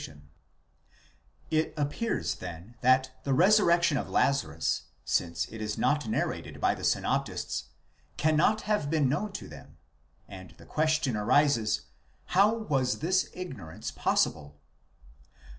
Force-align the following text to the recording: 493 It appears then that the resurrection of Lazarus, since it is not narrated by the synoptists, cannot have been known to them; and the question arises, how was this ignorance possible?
493 1.51 1.59
It 1.59 1.73
appears 1.77 2.33
then 2.33 2.73
that 2.81 3.11
the 3.23 3.35
resurrection 3.35 3.97
of 3.97 4.09
Lazarus, 4.09 4.85
since 5.05 5.45
it 5.51 5.61
is 5.61 5.77
not 5.77 6.07
narrated 6.07 6.59
by 6.59 6.73
the 6.73 6.83
synoptists, 6.83 7.65
cannot 8.17 8.61
have 8.61 8.89
been 8.89 9.07
known 9.07 9.31
to 9.33 9.47
them; 9.47 9.77
and 10.27 10.55
the 10.57 10.65
question 10.65 11.15
arises, 11.15 11.81
how 12.33 12.51
was 12.51 12.97
this 12.97 13.29
ignorance 13.33 13.91
possible? 13.91 14.59